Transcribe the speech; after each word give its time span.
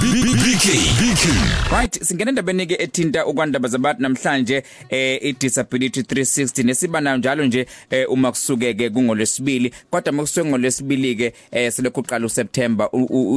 Be, 0.00 0.14
be, 0.14 0.34
be. 0.34 0.49
BK 0.60 0.68
BK 1.00 1.24
Right 1.72 2.02
singena 2.04 2.28
endabeni 2.30 2.66
ke 2.66 2.74
ethinta 2.82 3.26
ukwandaba 3.26 3.68
zabantu 3.68 4.02
namhlanje 4.02 4.62
eh 4.88 5.18
i 5.22 5.32
disability 5.32 6.00
360 6.00 6.64
nesibana 6.64 7.16
njalo 7.16 7.44
nje 7.44 7.66
eh, 7.90 8.10
uma 8.10 8.30
kusukeke 8.30 8.90
kungolesibili 8.90 9.74
kodwa 9.90 10.12
makusuke 10.12 10.48
ngolesibili 10.48 11.16
ke 11.16 11.32
eh, 11.50 11.72
selokhu 11.72 12.00
uqala 12.00 12.26
uSeptember 12.26 12.88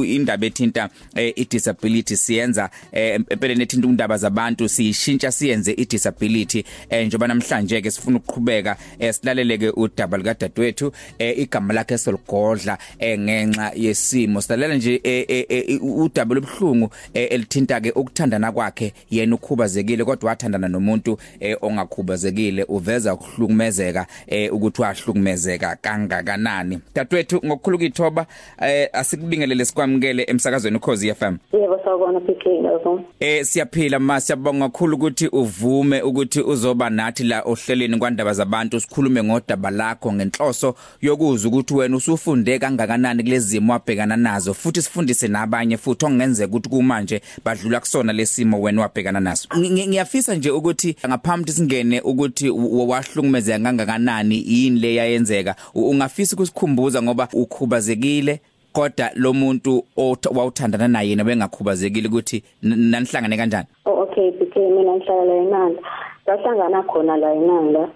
indaba 0.06 0.46
ethinta 0.46 0.88
eh, 1.14 1.32
i 1.36 1.44
disability 1.44 2.16
siyenza 2.16 2.70
eh, 2.92 3.14
empeleni 3.14 3.62
ethinta 3.62 3.88
undaba 3.88 4.16
zabantu 4.16 4.68
siyishintsha 4.68 5.32
siyenze 5.32 5.72
i 5.72 5.84
disability 5.84 6.64
eh, 6.90 7.06
njoba 7.06 7.26
namhlanje 7.28 7.80
ke 7.80 7.90
sifuna 7.90 8.16
ukuqhubeka 8.18 8.76
eh, 8.98 9.14
silaleleke 9.14 9.70
udaba 9.70 10.16
lika 10.18 10.34
dadwethu 10.34 10.92
eh, 11.18 11.38
igama 11.38 11.74
lakhe 11.74 11.98
soligodla 11.98 12.78
eh, 12.98 13.18
ngenxa 13.18 13.72
yesimo. 13.76 14.40
Silalela 14.42 14.74
nje 14.74 15.00
eh, 15.04 15.24
eh, 15.28 15.44
eh, 15.48 15.82
udaba 15.82 16.34
lobhlungu 16.34 16.90
eh, 17.13 17.13
elithinta 17.14 17.80
ke 17.80 17.90
ukuthandana 17.90 18.52
kwakhe 18.52 18.92
yena 19.10 19.34
ukhubazekile 19.34 20.04
kodwa 20.04 20.28
wathandana 20.28 20.68
nomuntu 20.68 21.18
eh, 21.40 21.56
ongakhubazekile 21.60 22.64
uveza 22.64 23.14
ukuhlukumezeka 23.14 24.06
eh, 24.26 24.54
ukuthi 24.54 24.82
wahlukumezeka 24.82 25.76
kangakanani 25.76 26.78
dadwethu 26.94 27.40
ngokukhuluka 27.44 27.84
ithoba 27.84 28.26
eh, 28.62 28.88
asikubingelele 28.92 29.64
sikwamukele 29.64 30.26
emsakazweni 30.28 30.76
ukhozi 30.76 31.14
FM 31.14 31.36
Yebo 31.52 31.80
sawubona 31.84 32.20
PK 32.20 32.46
ngakho. 32.60 33.00
Eh 33.20 33.44
siyaphila 33.44 33.98
ma 33.98 34.20
siyabonga 34.20 34.68
kakhulu 34.68 34.96
ukuthi 34.96 35.28
uvume 35.28 36.02
ukuthi 36.02 36.40
uzoba 36.40 36.90
nathi 36.90 37.24
la 37.24 37.42
ohleleni 37.42 37.98
kwandaba 37.98 38.32
zabantu 38.32 38.80
sikhulume 38.80 39.22
ngodaba 39.22 39.70
lakho 39.70 40.12
ngenhloso 40.12 40.74
yokuzwa 41.00 41.50
ukuthi 41.50 41.74
wena 41.74 41.96
usufunde 41.96 42.58
kangakanani 42.58 43.22
kulezimo 43.22 43.72
wabhekana 43.72 44.16
nazo 44.16 44.54
futhi 44.54 44.82
sifundise 44.82 45.28
nabanye 45.28 45.76
futhi 45.76 46.04
ongenzeka 46.04 46.48
ukuthi 46.48 46.68
kumanje 46.94 47.20
badlula 47.44 47.80
kusona 47.80 48.12
lesimo 48.12 48.60
wena 48.60 48.82
wabhekana 48.82 49.20
naso 49.20 49.48
Ngi- 49.58 49.88
ngiyafisa 49.88 50.34
nje 50.34 50.50
ukuthi 50.50 50.96
ngaphambi 51.08 51.52
singene 51.52 52.00
ukuthi 52.00 52.50
u- 52.50 52.88
wahlukumezeka 52.88 53.58
kangakanani 53.58 54.44
yini 54.46 54.80
le 54.80 54.94
yayenzeka 54.94 55.54
U- 55.74 55.88
ungafisa 55.90 56.36
ukusikhumbuza 56.36 57.02
ngoba 57.02 57.28
ukhubazekile 57.32 58.40
kodwa 58.72 59.10
lo 59.14 59.32
muntu 59.32 59.84
owuth- 59.96 60.36
wawuthandana 60.36 60.88
naye 60.88 61.10
yena 61.10 61.24
bengakhubazekile 61.24 62.08
ukuthi 62.08 62.42
n- 62.62 62.90
nanihlangane 62.90 63.36
kanjani 63.36 63.66
Oh 63.86 64.02
okay 64.02 64.30
PK 64.32 64.56
mina 64.56 64.92
ngihlala 64.96 65.24
la 65.24 65.34
eNanda. 65.34 65.82
Sahlangana 66.26 66.82
khona 66.82 67.16
la 67.16 67.32
eNanda. 67.34 67.88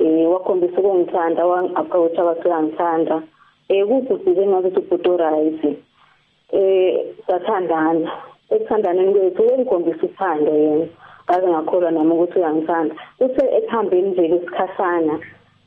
Eh 0.00 0.30
wakhombisa 0.30 0.78
ukungithanda 0.80 1.46
wang-approach 1.46 2.18
wathi 2.18 2.48
uyangithanda. 2.48 3.22
Eh 3.68 3.86
kubhudile 3.86 4.46
ngathi 4.46 4.78
ubhudo 4.78 5.16
right. 5.16 5.78
Eh 6.52 6.98
sathandana. 7.26 8.10
Ekuthandaneni 8.50 9.12
kwethu 9.14 9.42
uyangikhombisa 9.42 10.06
uthando 10.06 10.52
yena. 10.62 10.86
Ngaze 11.24 11.46
ngakholwa 11.48 11.90
nami 11.90 12.12
ukuthi 12.12 12.38
uyangithanda. 12.38 12.94
Uthe 13.20 13.44
ekuhambeni 13.58 14.08
nje 14.10 14.28
kwesikhashana 14.28 15.14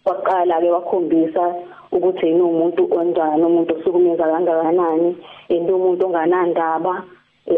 waqala 0.05 0.61
ke 0.61 0.69
wakhombisa 0.71 1.43
ukuthi 1.91 2.25
yena 2.27 2.43
umuntu 2.43 2.81
onjani 2.97 3.43
umuntu 3.45 3.71
osukumeza 3.75 4.31
kangakanani 4.31 5.09
into 5.49 5.75
umuntu 5.75 6.05
onganandaba 6.05 6.93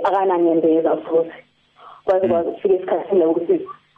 akananyembeza 0.07 0.97
futhi. 1.05 1.39
Kwaze 2.05 2.27
kwafika 2.27 2.75
isikhathi 2.75 3.15
la 3.15 3.27
ukuthi 3.27 3.55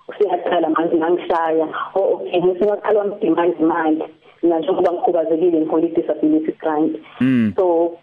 usiyaqala 0.10 0.70
manje 0.70 0.96
ngangishaya 0.98 1.68
oh 1.96 2.14
okay 2.14 2.42
ngise 2.42 2.66
waqala 2.66 3.00
wamdemand 3.00 3.56
imali 3.60 4.04
mina 4.44 4.60
njengoba 4.60 4.92
ngikhubazekile 4.94 5.62
ngihola 5.62 5.86
i-disability 5.88 6.52
grant. 6.62 6.94
So 7.56 7.98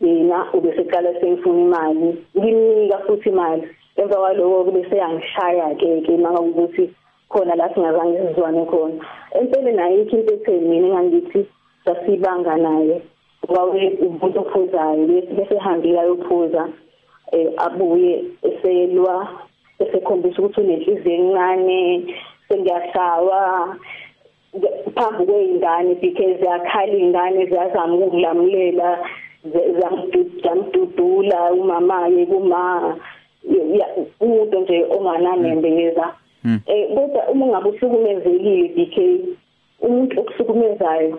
yena 0.00 0.46
ubeseqala 0.52 1.20
sengifuna 1.20 1.60
imali. 1.60 2.24
Ngimnika 2.36 2.98
futhi 3.06 3.28
imali. 3.28 3.68
Emva 3.96 4.16
kwaloko 4.16 4.64
kube 4.64 4.90
seyangishaya 4.90 5.74
ke 5.78 6.02
ke 6.06 6.16
maka 6.16 6.40
ukuthi 6.40 6.90
khona 7.28 7.54
la 7.54 7.74
singazange 7.74 8.18
sizwane 8.18 8.64
khona. 8.66 9.04
Empeleni 9.34 9.78
ayikho 9.82 10.16
into 10.18 10.34
etheni 10.34 10.68
mina 10.68 10.88
engangithi 10.88 11.46
sasibanga 11.84 12.56
naye. 12.56 13.02
Kwawe 13.46 13.98
umuntu 14.00 14.40
ophuzayo 14.40 15.06
bese 15.36 15.58
hambile 15.58 16.00
ayophuza 16.00 16.68
eh 17.32 17.52
abuye 17.56 18.24
eselwa 18.42 19.28
esekhombisa 19.78 20.42
ukuthi 20.42 20.60
unenhliziyo 20.60 21.14
encane 21.14 22.14
sengiyahlawa. 22.48 23.76
Phambi 24.94 25.26
kweyingane 25.26 25.94
because 26.00 26.40
yakhala 26.40 26.94
ingane 26.94 27.46
ziyazama 27.46 27.94
ukulamulela 27.94 28.98
zamdudula 30.42 31.52
umama-ke 31.52 32.26
kuma 32.26 32.60
umuntu 34.20 34.60
nje 34.60 34.86
ongananembeza 34.96 36.06
eh 36.66 36.88
kodwa 36.94 37.28
uma 37.32 37.46
ngabe 37.46 37.68
uhlukumezekile 37.68 38.68
DK 38.76 38.96
umuntu 39.80 40.20
okuhlukumezayo 40.20 41.18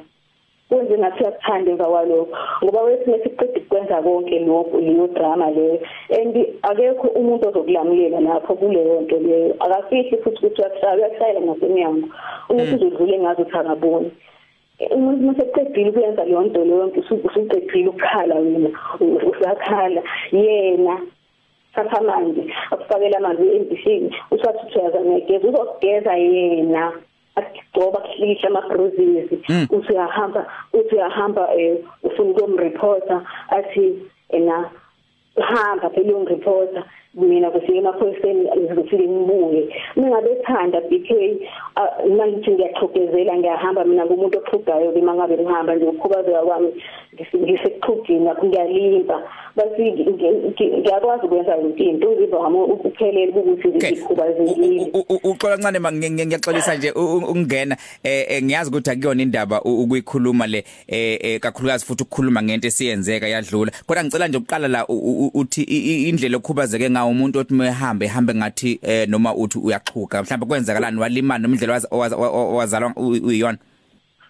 kwenze 0.69 0.97
ngathi 0.97 1.23
uyakuthanda 1.23 1.71
emva 1.71 1.85
kwalokho. 1.85 2.37
Ngoba 2.63 2.81
wesine 2.81 3.19
siqeda 3.23 3.59
ukwenza 3.59 4.01
konke 4.01 4.39
lokho 4.39 4.77
leyo 4.81 5.07
drama 5.07 5.51
leyo 5.51 5.79
and 6.09 6.35
akekho 6.69 7.07
umuntu 7.07 7.49
ozokulamulela 7.49 8.19
lapho 8.19 8.55
kuleyo 8.55 9.01
nto 9.01 9.17
leyo. 9.19 9.55
Akafihli 9.59 10.17
futhi 10.17 10.45
ukuthi 10.45 10.61
uyakushayela 10.61 11.41
ngasemnyango. 11.41 12.07
Umuntu 12.49 12.75
uzodlule 12.75 13.19
ngazo 13.19 13.41
uthi 13.41 13.57
akaboni. 13.57 14.11
Umuntu 14.95 15.21
maseqedile 15.27 15.89
ukwenza 15.89 16.23
leyo 16.25 16.41
nto 16.41 16.61
leyo 16.65 16.85
nto 16.87 16.99
usuqedile 16.99 17.89
ukukhala 17.89 18.35
wena 18.35 18.69
usakhala. 19.29 20.01
Yena 20.31 20.95
satha 21.75 21.97
amanzi 21.97 22.43
akufakela 22.71 23.17
amanzi 23.17 23.55
endishini 23.55 24.09
usathi 24.31 24.77
uyazama 24.79 25.17
igeza 25.17 25.47
uzokugeza 25.47 26.13
yena. 26.15 26.91
Akugcoba 27.35 27.99
kuhlisha 27.99 28.47
ama 28.47 28.61
bruises 28.61 29.31
uthi 29.69 29.91
uyahamba 29.93 30.41
uthi 30.73 30.95
uyahamba 30.95 31.43
eh 31.55 31.77
ufuna 32.03 32.29
ukumreporta 32.31 33.21
athi 33.49 33.85
ena 34.29 34.69
hamba 35.35 35.89
phela 35.89 36.15
ungreporta 36.15 36.83
mina 37.15 37.51
kufike 37.51 37.77
emaphoyiseni 37.77 38.49
ngizofike 38.57 39.07
ngibuye 39.07 39.63
mingabe 39.95 40.31
ethanda 40.31 40.81
BK 40.81 41.09
mangithi 42.17 42.51
ngiyaxhokezela 42.51 43.37
ngiyahamba 43.37 43.85
mina 43.85 44.05
ngumuntu 44.05 44.37
oxhugayo 44.37 44.91
ke 44.91 45.01
mangabe 45.01 45.37
ngihamba 45.37 45.75
nje 45.75 45.85
ukukhubazeka 45.85 46.41
kwami 46.41 46.69
ngisekuxhugini 47.15 48.25
lapho 48.25 48.45
ngiyalimba 48.45 49.23
basi 49.55 49.91
ngiyakwazi 50.79 51.25
ukwenza 51.25 51.57
into 51.77 52.11
ngizwa 52.11 52.39
wami 52.39 52.57
ukuphelele 52.57 53.31
ukuthi 53.31 53.67
ngikhubazekile. 53.67 54.91
Uxola 55.23 55.57
kancane 55.57 56.25
ngiyaxolisa 56.25 56.75
nje 56.75 56.91
ukungena 56.91 57.77
eh 58.03 58.43
ngiyazi 58.43 58.69
ukuthi 58.69 58.89
akuyona 58.89 59.21
indaba 59.21 59.61
ukuyikhuluma 59.61 60.47
le 60.47 60.63
eh 60.87 61.39
kakhulukazi 61.39 61.85
futhi 61.85 62.03
ukukhuluma 62.03 62.43
ngento 62.43 62.67
esiyenzeka 62.67 63.27
yadlula. 63.27 63.71
Kodwa 63.87 64.03
ngicela 64.03 64.27
nje 64.27 64.37
ukuqala 64.37 64.67
la 64.67 64.85
uthi 65.33 65.63
indlela 66.09 66.37
okhubazeke 66.37 66.89
ngawo 67.05 67.11
umuntu 67.11 67.39
othi 67.39 67.53
mehambe 67.53 68.05
ehambe 68.05 68.33
ngathi 68.33 68.79
noma 69.07 69.33
uthi 69.33 69.59
uyaxhuga. 69.59 70.23
Mhlawumbe 70.23 70.45
kwenzakalani? 70.45 70.99
Walimana 70.99 71.39
noma 71.39 71.55
indlela 71.55 71.81
wazalwa 71.91 72.93
uyiyona? 72.97 73.57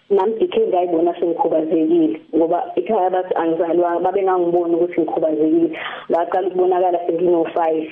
Nami 0.10 0.34
dikhe 0.40 0.68
ngayibona 0.68 1.20
sengikhubazekile 1.20 2.22
ngoba 2.36 2.64
ekhaya 2.76 3.10
bathi 3.10 3.34
angizalwa 3.36 4.00
babe 4.00 4.24
ngangibona 4.24 4.78
ukuthi 4.78 5.02
ngikhubazekile. 5.02 5.78
Ngaqala 6.12 6.48
ukubonakala 6.48 7.00
sengino 7.08 7.44
5 7.44 7.88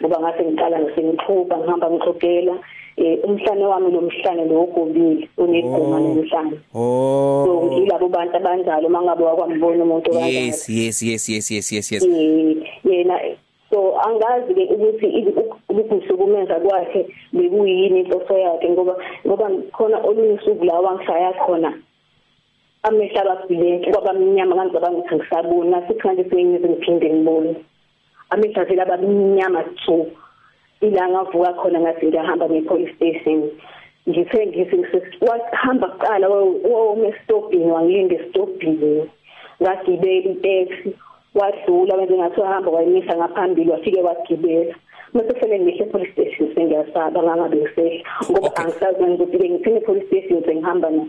ngoba 0.00 0.20
ngase 0.20 0.44
ngiqala 0.44 0.80
ngisengixhuba 0.80 1.58
ngihamba 1.58 1.90
ngixhogela 1.90 2.54
eh 2.96 3.18
umhlane 3.24 3.64
wami 3.64 3.90
lo 3.90 4.00
mhlane 4.00 4.44
lo 4.44 4.62
ogobile 4.62 5.28
uneguma 5.38 6.00
nomhlane. 6.00 6.60
Oh. 6.74 7.44
so 7.46 7.52
ngilabo 7.72 8.08
bantu 8.08 8.36
abanjalo 8.36 8.88
mangabe 8.88 9.24
wakwambona 9.24 9.84
umuntu 9.84 10.10
kanjalo 10.10 10.30
yes 10.30 10.68
yes 10.68 11.02
yes 11.02 11.30
yes 11.30 11.50
yes 11.50 11.72
yes. 11.72 11.90
Yes 11.90 12.04
yena 12.84 13.18
so 13.74 13.98
angazi 14.06 14.54
ke 14.54 14.64
ukuthi 14.74 15.34
ukuhlukumeza 15.68 16.54
kwakhe 16.62 17.06
bekuyini 17.32 18.00
inhloso 18.00 18.38
yakhe 18.38 18.70
ngoba 18.70 18.94
ngoba 19.26 19.50
khona 19.72 19.98
olunye 19.98 20.34
usuku 20.38 20.64
la 20.64 20.80
wangishaya 20.80 21.32
khona 21.32 21.74
amehla 22.82 23.20
ababhileke 23.22 23.90
kwabamnyama 23.90 24.64
ngicabanga 24.64 24.98
ukuthi 24.98 25.14
ngisabona 25.14 25.70
nasithi 25.70 26.06
manje 26.06 26.24
sengize 26.30 26.68
ngiphinde 26.68 27.08
ngibone. 27.10 27.54
Amehla 28.30 28.64
vele 28.64 28.82
abamnyama 28.82 29.62
tsu 29.78 30.06
ilanga 30.80 31.20
avuka 31.20 31.52
khona 31.58 31.80
ngathi 31.80 32.06
ngiyahamba 32.06 32.46
nge-police 32.48 32.94
station. 32.94 33.50
Ngithe 34.08 34.46
ngithi 34.46 34.76
wahamba 35.26 35.86
kuqala 35.88 36.28
wome 36.28 37.14
stopini 37.24 37.72
wangilinda 37.72 38.14
estopini 38.20 39.10
ngagibela 39.62 40.30
itaxi 40.30 40.90
wadlula 41.34 41.94
wenze 41.96 42.14
ngathi 42.14 42.40
wahamba 42.40 42.70
wayimisa 42.70 43.16
ngaphambili 43.16 43.70
wafike 43.70 44.02
wagibela. 44.02 44.74
Mase 45.12 45.40
sele 45.40 45.60
ngihle 45.60 45.84
police 45.84 46.12
station 46.12 46.54
sengiyasaba 46.54 47.22
ngangabe 47.22 47.56
ngisehla 47.56 48.04
ngoba 48.30 48.56
angisazi 48.56 49.02
ukuthi 49.02 49.50
ngithini 49.50 49.80
police 49.80 50.06
station 50.06 50.44
sengihamba 50.44 50.90
na. 50.90 51.06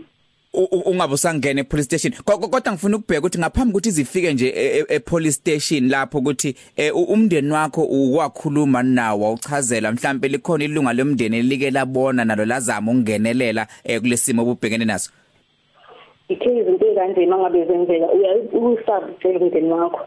Ungabe 0.86 1.14
usangena 1.14 1.60
epolice 1.60 1.98
station. 1.98 2.12
Kodwa 2.24 2.72
ngifuna 2.72 2.96
ukubheka 2.96 3.20
ukuthi 3.20 3.38
ngaphambi 3.38 3.70
ukuthi 3.70 3.88
izifike 3.88 4.32
nje 4.32 4.54
epolice 4.88 5.32
station 5.32 5.88
lapho 5.90 6.18
ukuthi 6.18 6.56
umndeni 7.08 7.52
wakho 7.52 7.82
ukwakhuluma 7.82 8.82
nawo 8.82 9.22
wawuchazela 9.22 9.92
mhlambe 9.92 10.28
likhona 10.28 10.64
ilunga 10.64 10.92
lomndeni 10.92 11.42
like 11.42 11.70
labona 11.70 12.24
nalo 12.24 12.44
lazama 12.44 12.92
ukungenelela 12.92 13.66
kulesimo 14.00 14.42
obubhekene 14.42 14.84
naso? 14.84 15.10
Ithe 16.28 16.58
izinto 16.58 16.86
ekanjena 16.86 17.38
ngabe 17.38 17.64
zenzeka 17.64 18.06
uyayusabutshela 18.12 19.40
umndeni 19.40 19.72
wakho. 19.72 20.00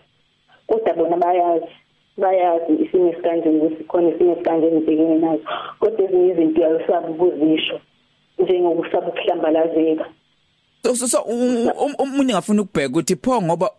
Kodwa 0.70 0.94
bona 0.94 1.18
bayazi 1.18 1.74
bayazi 2.18 2.72
isimo 2.84 3.10
esikanje 3.12 3.50
ukuthi 3.50 3.84
khona 3.90 4.10
isimo 4.10 4.32
esikanje 4.34 4.68
ngibhekene 4.72 5.18
naso. 5.24 5.46
Kodwa 5.80 6.02
ezinye 6.06 6.28
izinto 6.32 6.60
uyayusaba 6.62 7.08
ukuzisho 7.10 7.76
njengokusaba 8.40 9.08
ukuhlambalazeka. 9.12 10.06
So 10.84 10.96
so, 10.96 11.22
umunye 12.00 12.34
ngafuna 12.34 12.62
ukubheka 12.62 12.90
ukuthi 12.90 13.16
pho 13.16 13.42
ngoba 13.42 13.72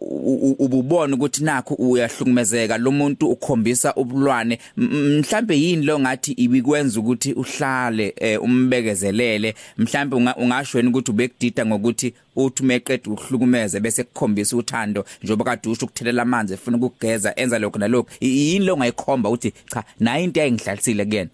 ububona 0.59 1.17
ukuthi 1.17 1.45
nakho 1.45 1.75
uyahlukumezeka 1.75 2.79
lo 2.79 2.91
muntu 2.91 3.27
ukhombisa 3.27 3.95
ubulwane 3.95 4.59
mhlambe 4.77 5.57
yini 5.59 5.87
lo 5.87 6.01
ngathi 6.01 6.33
ibikwenza 6.33 7.01
ukuthi 7.01 7.33
uhlale 7.33 8.15
umbekezelele 8.43 9.55
mhlambe 9.79 10.17
ungashweni 10.17 10.89
ukuthi 10.89 11.11
ubekudida 11.11 11.67
ngokuthi 11.67 12.15
uthi 12.37 12.65
meqeda 12.65 13.11
ukuhlukumeze 13.11 13.81
bese 13.81 14.05
kukhombisa 14.05 14.57
uthando 14.57 15.05
njengoba 15.23 15.45
kade 15.45 15.69
usho 15.71 15.87
ukuthelela 15.87 16.23
amanzi 16.23 16.55
efuna 16.55 16.77
ukugeza 16.77 17.33
enza 17.37 17.59
lokho 17.59 17.79
nalokho 17.79 18.11
yini 18.21 18.65
lo 18.67 18.77
ngayikhomba 18.77 19.29
ukuthi 19.29 19.53
cha 19.73 19.85
nayo 20.01 20.25
into 20.25 20.41
ayingihlalisile 20.41 21.05
kuyena? 21.05 21.31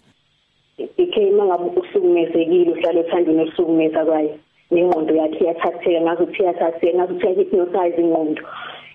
Ikhema 0.97 1.45
ngabe 1.45 1.63
uhlukumezekile 1.63 2.71
uhlala 2.71 2.99
ethandweni 2.99 3.41
okuhlukumeza 3.41 4.05
kwaye. 4.05 4.39
Nengqondo 4.71 5.13
yakhe 5.15 5.41
iyathatheka 5.43 5.99
ngaze 6.01 6.21
uthi 6.23 6.41
iyathatheka 6.43 6.95
ngaze 6.97 7.11
uthi 7.13 7.27
hypnotize 7.37 7.97
ingqondo. 8.03 8.41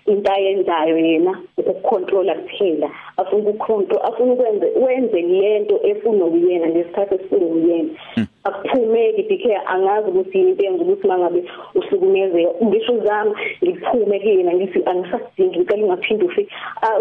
Into 0.05 0.31
ayenzayo 0.31 0.97
yena 0.97 1.39
ukucontrola 1.57 2.35
kuphela. 2.35 2.89
Afuna 3.17 3.49
ukucontrol 3.49 4.01
afuna 4.03 4.33
ukwenza 4.33 4.65
wenze 4.85 5.21
lento 5.21 5.79
efuna 5.83 6.25
ukuyena 6.25 6.67
lesikhathi 6.67 7.15
esifuna 7.15 7.45
ukuyena 7.45 7.89
akuphumeki 8.43 9.23
because 9.29 9.61
angazi 9.67 10.09
ukuthi 10.09 10.39
into 10.39 10.63
yenza 10.63 10.83
ukuthi 10.83 11.07
mangabe 11.07 11.43
uhlukumezeka. 11.75 12.51
Ngisho 12.65 12.93
uzama 12.93 13.35
ngiphume 13.63 14.19
kuyena 14.19 14.53
ngithi 14.53 14.79
angisadingi 14.85 15.59
ngicela 15.59 15.83
ungaphinde 15.83 16.25
ufike 16.25 16.53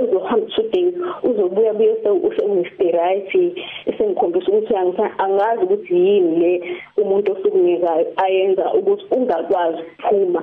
uzohamba 0.02 0.46
two 0.54 0.69
days 0.70 0.94
uzobuya 1.22 1.72
buye 1.75 1.96
usengisterayithi 2.28 3.54
esengikhombisa 3.87 4.49
ukuthi 4.49 4.75
angazi 5.19 5.64
ukuthi 5.64 5.94
yini 5.94 6.37
le 6.40 6.52
umuntu 6.96 7.32
osukumezayo 7.32 8.06
ayenza 8.16 8.75
ukuthi 8.75 9.04
ungakwazi 9.10 9.82
ukuphuma. 9.82 10.43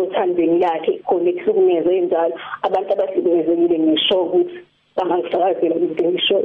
Othandweni 0.00 0.58
lakhe 0.58 0.92
khona 1.06 1.28
ekusukumeze 1.30 2.00
njalo 2.00 2.34
abantu 2.66 2.90
abahlukumezekile 2.92 3.76
ngisho 3.78 4.16
ukuthi 4.22 4.56
bangangifakazela 4.96 5.76
into 5.76 6.04
ngisho 6.08 6.38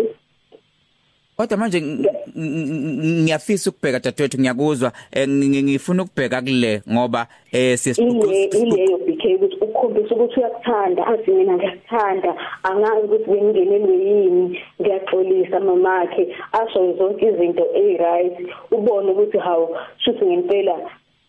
Kodwa 1.38 1.58
manje 1.58 1.82
ngiyafisa 1.82 3.70
ukubheka 3.70 4.00
dadewethu 4.00 4.38
ngiyakuzwa. 4.40 4.92
Ngifuna 5.28 6.04
ukubheka 6.04 6.42
kule 6.42 6.82
ngoba 6.92 7.28
eh 7.52 7.78
ileyo 7.88 8.98
BK 9.06 9.24
ukuthi 9.36 9.58
ukhombisa 9.62 10.16
ukuthi 10.16 10.40
uyakuthanda 10.40 11.08
athi 11.08 11.32
mina 11.32 11.54
ngiyakuthanda 11.54 12.36
angazi 12.64 13.06
ukuthi 13.06 13.30
bengingenelwe 13.32 13.96
yini 14.08 14.60
ngiyaxolisa 14.82 15.60
mamakhe 15.60 16.36
asho 16.52 16.94
zonke 16.98 17.26
izinto 17.26 17.66
eziright 17.76 18.36
ubone 18.72 19.12
ukuthi 19.12 19.38
hawo 19.38 19.78
shuthi 19.98 20.26
ngempela 20.26 20.76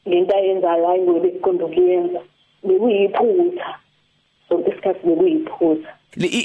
lento 0.08 0.34
ayenzayo 0.37 0.87
hayi 0.87 1.02
ngoba 1.02 1.28
ekuqonda 1.28 1.64
ukuyenza. 1.64 2.20
Bekuyiphutha. 2.66 3.69
Sonke 4.49 4.70
isikhathi 4.70 5.06
bekuyiphutha. 5.06 5.90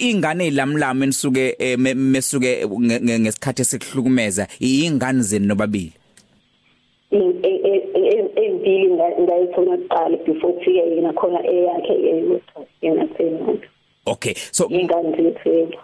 Ingane 0.09 0.47
ilamlamo 0.47 1.03
enisuke 1.03 1.55
mesuke 1.95 2.67
ngesikhathi 2.67 3.61
esikuhlukumeza 3.61 4.47
ingane 4.59 5.21
zeni 5.21 5.47
nobabili? 5.47 5.93
Empili 8.35 8.87
ngayithola 8.93 9.77
kuqala 9.77 10.17
before 10.25 10.53
thiye 10.63 10.95
yena 10.95 11.13
khona 11.13 11.39
eyakhe 11.45 11.95
yena 12.81 13.05
thena 13.15 13.57
okay 14.05 14.33
so 14.51 14.67
ingane 14.69 15.15
zethu 15.15 15.77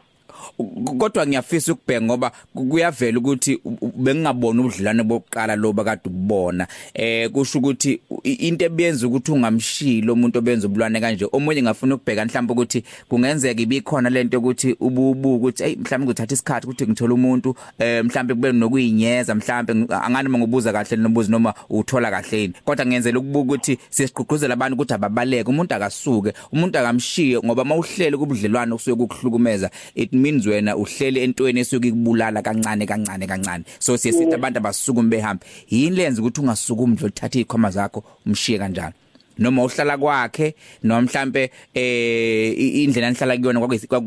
kodwa 0.99 1.27
ngiyafisa 1.27 1.73
ukubheka 1.73 2.01
ngoba 2.01 2.31
kuyavela 2.53 3.19
ukuthi 3.19 3.61
bengingabona 3.97 4.61
ubudlelwane 4.61 5.03
bokuqala 5.03 5.55
loba 5.55 5.83
kade 5.83 6.01
ubona 6.05 6.67
eh 6.93 7.29
kusho 7.29 7.59
ukuthi 7.59 8.01
into 8.23 8.65
ebenza 8.65 9.07
ukuthi 9.07 9.31
ungamshilo 9.31 10.13
umuntu 10.13 10.39
obenza 10.39 10.67
ubulwane 10.67 10.99
kanje 10.99 11.27
omunye 11.31 11.61
ngafuna 11.61 11.95
ukubheka 11.95 12.25
mhlawumbe 12.25 12.53
ukuthi 12.53 12.83
kungenzeka 13.09 13.61
ibikhona 13.61 14.09
lento 14.09 14.37
ukuthi 14.39 14.75
ububu 14.79 15.35
ukuthi 15.35 15.63
hey 15.63 15.75
mhlawumbe 15.75 16.05
ngithatha 16.05 16.33
isikhathi 16.33 16.67
ukuthi 16.67 16.87
ngithola 16.87 17.13
umuntu 17.13 17.55
eh 17.79 18.03
mhlawumbe 18.05 18.33
kube 18.33 18.51
nokuyinyeza 18.51 19.35
mhlawumbe 19.35 19.95
angani 19.95 20.29
mangibuza 20.29 20.73
kahle 20.73 20.97
nobuzi 20.97 21.31
noma 21.31 21.53
uthola 21.69 22.11
kahle 22.11 22.41
yini. 22.41 22.53
Kodwa 22.65 22.85
ngiyenzela 22.85 23.19
ukubuka 23.19 23.53
ukuthi 23.53 23.77
siyasiqhuquzela 23.89 24.53
abantu 24.53 24.75
ukuthi 24.75 24.93
ababaleke 24.93 25.49
umuntu 25.49 25.75
akasuke 25.75 26.33
umuntu 26.51 26.79
akamshiye 26.79 27.39
ngoba 27.39 27.65
mawuhlele 27.65 28.17
kubudlelwane 28.17 28.73
kusuke 28.73 28.95
kukuhlukumeza 28.95 29.69
it 29.95 30.13
means 30.13 30.28
wena 30.31 30.77
uhleli 30.77 31.19
entweni 31.19 31.59
esuke 31.59 31.87
ikubulala 31.87 32.41
kancane 32.41 32.85
kancane 32.85 33.27
kancane. 33.27 33.63
So 33.79 33.97
siye 33.97 34.13
sithi 34.13 34.33
abantu 34.33 34.59
abasukumi 34.59 35.09
behambe. 35.09 35.45
Yini 35.69 35.95
lenza 35.95 36.21
ukuthi 36.21 36.41
ungasukumi 36.41 36.93
nje 36.93 37.05
uthathe 37.05 37.39
ikhoma 37.39 37.71
zakho 37.71 38.03
umshiye 38.25 38.59
kanjalo 38.59 38.93
noma 39.39 39.63
uhlala 39.63 39.97
kwakhe 39.97 40.55
noma 40.83 41.01
mhlambe 41.01 41.51
eh 41.73 42.83
indlela 42.83 43.07
enihlala 43.07 43.37
kuyona 43.37 43.59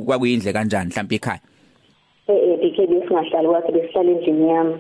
kwakuyindle 0.07 0.53
kanjani 0.53 0.91
mhlambe 0.91 1.15
ekhaya? 1.17 1.41
Eh 2.29 2.59
bike 2.61 2.87
besingahlali 2.87 3.49
kwakhe 3.49 3.73
besihlala 3.73 4.11
endlini 4.11 4.49
yami. 4.49 4.77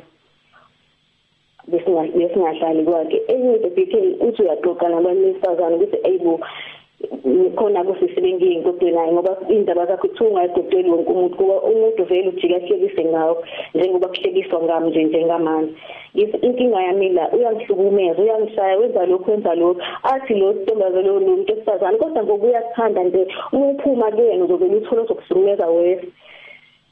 Besingahlali 1.68 2.84
kwakhe. 2.84 3.18
Enye 3.28 3.58
bike 3.76 3.98
uthi 4.20 4.42
uyaxoxa 4.42 4.88
nabantu 4.88 5.22
besifazane 5.22 5.74
ukuthi 5.76 5.96
ayibo 6.04 6.40
khona 7.56 7.84
kusisibengi 7.84 8.52
inkodweni 8.52 8.96
naye 8.96 9.12
ngoba 9.12 9.36
indaba 9.48 9.86
zakhe 9.86 10.06
uthunga 10.08 10.44
egodweni 10.44 10.90
wonke 10.90 11.10
umuntu 11.12 11.36
kuba 11.36 11.56
umuntu 11.62 12.04
vele 12.04 12.28
ujika 12.28 12.58
hlekise 12.58 13.04
ngawo 13.04 13.44
njengoba 13.74 14.08
kuhlekiswa 14.08 14.62
ngami 14.62 14.90
nje 14.90 15.04
njengamanje. 15.04 15.72
Inkinga 16.42 16.82
yami 16.82 17.08
la 17.08 17.32
uyangihlukumeza 17.32 18.22
uyangishaya 18.22 18.78
wenza 18.78 19.06
lokho 19.06 19.30
wenza 19.30 19.54
lokho 19.54 19.80
athi 20.02 20.34
lo 20.34 20.52
ntombazane 20.52 21.08
lo 21.08 21.20
muntu 21.20 21.52
esifazane 21.52 21.98
kodwa 21.98 22.22
ngokuya 22.22 22.62
kuthanda 22.62 23.04
nje 23.04 23.26
uma 23.52 23.66
uphuma 23.70 24.10
kuyena 24.10 24.44
uzovela 24.44 24.76
uthola 24.76 25.06
sokuhlukumeza 25.08 25.66
wese 25.66 26.06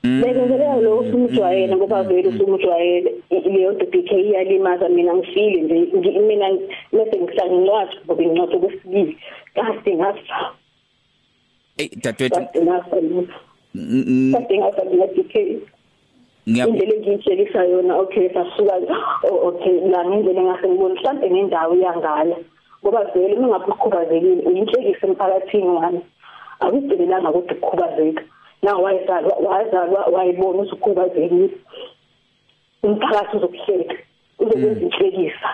Bekenzela 0.02 0.80
lo 0.80 0.98
usumjwayele 0.98 1.76
ngoba 1.76 2.02
vele 2.02 2.28
usumjwayele 2.28 3.14
leyo 3.30 3.72
DK 3.72 4.10
iyalimaza 4.12 4.88
mina 4.88 5.14
ngifile 5.14 5.60
nje 5.92 6.10
mina 6.20 6.48
mase 6.92 7.16
ngihlanga 7.20 7.54
incwadi 7.54 7.96
ngoba 8.06 8.22
incwadi 8.22 8.56
okwesibili 8.56 9.16
kade 9.54 9.92
ngafa. 9.96 10.36
Eh 11.78 11.90
dadwethu 12.02 12.40
ngafa 12.64 12.96
kade 14.32 14.54
ngafa 14.58 14.84
mina 14.90 15.06
DK 15.06 15.34
indlela 16.46 16.94
engiyitshelisa 16.96 17.64
yona 17.64 17.96
okay 17.96 18.28
sasuka 18.32 18.80
okay 19.48 19.80
la 19.92 20.00
ngendlela 20.08 20.40
engase 20.40 20.68
ngibone 20.68 20.94
mhlawumbe 20.94 21.30
ngendawo 21.30 21.74
yangala 21.76 22.36
ngoba 22.82 23.04
vele 23.12 23.36
mingabe 23.36 23.68
ukhubazekile 23.68 24.42
uyinhlekisa 24.48 25.06
emphakathini 25.06 25.68
wami. 25.68 26.00
Akudibelanga 26.60 27.30
ukuthi 27.30 27.54
ukukhubazeka 27.54 28.22
na 28.62 28.76
wayezalwa 28.76 29.36
wazalwa 29.36 30.04
wayibona 30.04 30.62
usukhubazekile 30.62 31.50
umphakathi 32.82 33.36
uzokuhleka 33.36 33.94
uzokwenza 34.38 34.80
inhlekisa 34.80 35.48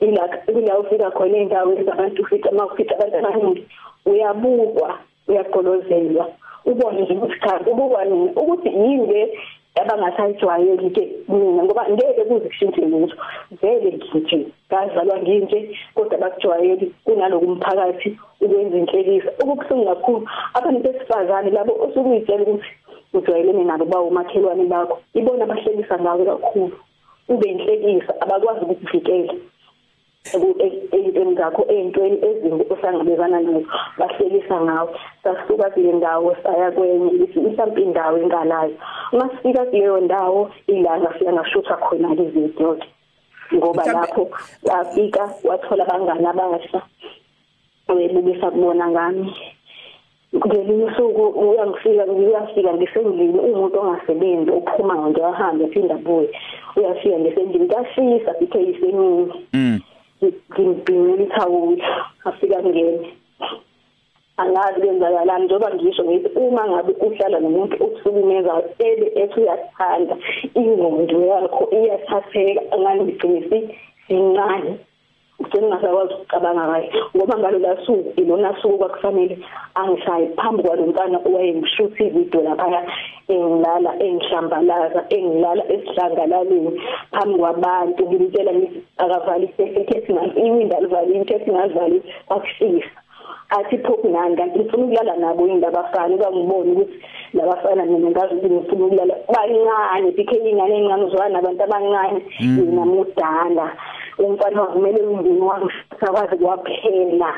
ila 0.00 0.38
ila 0.58 0.78
ufika 0.78 1.10
khona 1.10 1.36
endaweni 1.36 1.84
zabantu 1.84 2.22
ufika 2.22 2.50
mawufika 2.50 2.94
abantu 2.94 3.16
abaningi 3.18 3.66
uyabukwa 4.06 4.98
uyaqolozelwa 5.28 6.28
ubone 6.64 7.00
nje 7.02 7.12
ukuthi 7.14 7.38
kanti 7.40 7.70
ubukwa 7.70 8.04
nini? 8.04 8.30
Ukuthi 8.36 8.68
yini 8.68 9.06
le 9.06 9.38
abangasayijwayeli 9.80 10.90
ke 10.90 11.02
mina 11.28 11.62
ngoba 11.64 11.88
ngeke 11.90 12.24
kuze 12.24 12.48
kushintshe 12.48 12.80
lutho. 12.80 13.16
Vele 13.60 13.90
nginje 13.96 14.46
ngazalwa 14.68 15.18
nginje 15.22 15.58
kodwa 15.94 16.18
bakujwayeli 16.18 16.86
kunaloku 17.04 17.46
umphakathi 17.46 18.18
ukwenza 18.40 18.76
inhlekisa. 18.78 19.30
Okubuhlungu 19.40 19.86
kakhulu 19.86 20.28
abantu 20.54 20.78
besifazane 20.84 21.50
labo 21.50 21.72
osukuyitshela 21.84 22.42
ukuthi 22.42 22.70
ujwayelene 23.14 23.64
nabo 23.64 23.84
bawo 23.84 24.10
makhelwane 24.10 24.64
bakho 24.64 25.00
ibona 25.14 25.44
abahlekisa 25.44 25.98
ngawe 25.98 26.24
kakhulu. 26.24 26.76
Ube 27.28 27.46
inhlekisa 27.48 28.12
abakwazi 28.20 28.60
ukukuvikela. 28.64 29.34
Eyintweni 30.94 31.34
zakho 31.34 31.62
eyintweni 31.72 32.18
ezimbi 32.28 32.64
ohlangabezana 32.72 33.40
nazo 33.40 33.62
bahlelisa 33.98 34.60
ngawo 34.60 34.90
sasuka 35.22 35.70
kule 35.70 35.92
ndawo 35.92 36.36
saya 36.42 36.70
kwenye 36.70 37.10
mhlawumbe 37.36 37.82
indawo 37.82 38.18
enkalayo 38.18 38.74
masifika 39.12 39.64
kuleyo 39.64 40.00
ndawo 40.00 40.50
ilanga 40.66 41.14
siya 41.18 41.32
ngashutha 41.32 41.76
khona 41.76 42.08
izidoke 42.14 42.88
ngoba 43.54 43.84
lapho 43.92 44.30
wafika 44.62 45.30
wathola 45.44 45.86
abangani 45.86 46.26
abasha 46.26 46.82
webukisa 47.88 48.50
kubona 48.50 48.88
ngami. 48.88 49.34
Ngelinye 50.36 50.84
usuku 50.84 51.22
uyangifika 51.26 52.04
uyafika 52.04 52.74
ngisendlini 52.74 53.38
umuntu 53.38 53.80
ongasebenzi 53.80 54.50
ophuma 54.50 55.08
nje 55.08 55.24
ahambe 55.24 55.66
phinda 55.66 55.94
abuye. 55.94 56.28
Uyafika 56.76 57.18
ngisendlini 57.18 57.68
kashisa 57.68 58.34
sithe 58.38 58.58
yisemini 58.66 59.32
mm. 59.52 59.80
Ngimbhinqela 60.22 61.22
ithawula 61.24 61.86
afika 62.24 62.58
ngene 62.62 63.08
angazi 64.36 64.80
kwenzakalani 64.80 65.44
njengoba 65.44 65.74
ngisho 65.74 66.04
ngithi 66.04 66.28
uma 66.38 66.62
ngabe 66.68 66.92
uhlala 67.06 67.40
nomuntu 67.40 67.74
okusukumeza 67.84 68.52
ebe 68.88 69.06
ethi 69.22 69.40
uyathanda 69.40 70.14
ingqondo 70.60 71.18
yakho 71.30 71.64
iyathatheka 71.76 72.62
angani 72.74 73.02
ngigcinisi 73.04 73.58
sincane. 74.06 74.72
Ugcina 75.42 75.66
ungasakwazi 75.66 76.14
ukucabanga 76.14 76.66
kahle 76.66 76.88
ngoba 77.16 77.38
ngalola 77.38 77.76
suku 77.86 78.12
ilona 78.20 78.56
suku 78.62 78.78
kwakufanele 78.78 79.38
angishaye 79.74 80.26
phambi 80.36 80.62
kwalo 80.62 80.86
mntana 80.86 81.18
owayengishutha 81.26 82.04
ividiyo 82.04 82.42
laphaya 82.42 82.82
engilala 83.28 83.90
engihlambalaza 84.06 85.00
engilala 85.16 85.62
esidlangalaleni 85.74 86.80
phambi 87.12 87.38
kwabantu. 87.38 88.02
Ngimtshela 88.06 88.52
ngithi 88.54 88.80
akavali 88.98 89.46
isekhethi 89.46 90.12
ngani 90.12 90.32
iwindi 90.46 90.74
alivalile 90.74 91.22
ikhethi 91.22 91.50
ngalivalile 91.50 92.02
kwakushisa 92.26 92.90
athi 93.58 93.78
phuphi 93.78 94.08
nani? 94.08 94.36
Kanti 94.36 94.58
ngifuna 94.58 94.84
ukulala 94.84 95.16
nabo 95.16 95.46
yini 95.46 95.60
labafana 95.60 96.16
bangibona 96.16 96.72
ukuthi 96.72 96.98
labafana 97.34 97.84
mina 97.84 98.10
ngazi 98.10 98.34
ukuthi 98.34 98.54
ngifuna 98.54 98.86
ukulala. 98.86 99.14
Bancane 99.32 100.10
bikhe 100.16 100.36
ingane 100.50 100.76
encane 100.78 101.04
uzwana 101.04 101.34
nabantu 101.34 101.62
abancane 101.64 102.22
yena 102.40 102.84
mudala. 102.84 103.66
Umfana 104.18 104.62
kumele 104.72 105.02
umndeni 105.06 105.40
wami 105.40 105.70
sakwazi 106.00 106.36
kwaphela. 106.36 107.34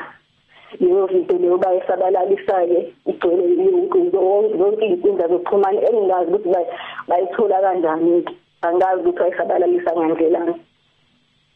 Leyo 0.79 1.05
video 1.07 1.37
leyo 1.37 1.57
bayisabalalisayo 1.57 2.79
igcwele 3.07 3.43
yonke 3.65 3.99
yonke 4.59 4.85
inkundla 4.85 5.27
zokuxhumana 5.27 5.79
engingazi 5.87 6.31
ukuthi 6.31 6.49
bayithola 7.07 7.61
kanjani 7.61 8.25
angazi 8.61 9.01
ukuthi 9.01 9.19
bayisabalalisa 9.19 9.91
ngandlelani. 9.95 10.55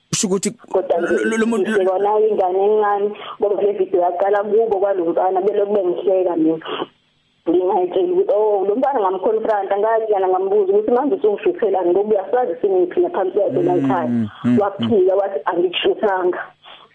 Kusho 0.10 0.28
ukuthi 0.28 0.52
kodwa 0.52 0.98
lo 1.40 1.46
muntu 1.46 1.72
sekona 1.74 2.20
ingane 2.20 2.60
encane 2.66 3.12
ngoba 3.40 3.62
le 3.62 3.72
video 3.74 4.02
yaqala 4.02 4.44
kubo 4.44 4.80
kwalomfana 4.80 5.42
belo 5.42 5.66
kube 5.66 5.84
ngihleka 5.86 6.36
mina. 6.36 6.66
Ngingayitshela 7.50 8.12
ukuthi 8.14 8.34
oh 8.36 8.66
lo 8.68 8.76
mntwana 8.76 9.00
ngamconfront 9.00 9.72
angazi 9.72 10.14
yana 10.14 10.28
ngambuza 10.28 10.74
ukuthi 10.74 10.92
manje 10.92 11.16
usungishuthelani 11.16 11.90
ngoba 11.92 12.10
uyasazi 12.10 12.54
singiphila 12.62 13.10
phansi 13.10 13.40
kwakhe 13.40 13.64
la 13.64 13.76
ekhaya. 13.76 14.10
Waphika 14.62 15.16
wathi 15.16 15.40
angikushuthanga 15.46 16.40